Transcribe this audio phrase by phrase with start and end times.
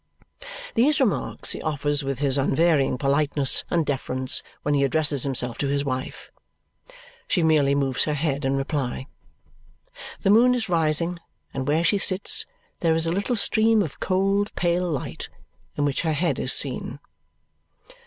[0.73, 5.67] These remarks he offers with his unvarying politeness and deference when he addresses himself to
[5.67, 6.31] his wife.
[7.27, 9.05] She merely moves her head in reply.
[10.21, 11.19] The moon is rising,
[11.53, 12.47] and where she sits
[12.79, 15.29] there is a little stream of cold pale light,
[15.77, 16.97] in which her head is seen.